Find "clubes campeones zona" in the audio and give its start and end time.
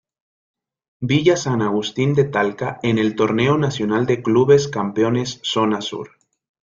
4.23-5.79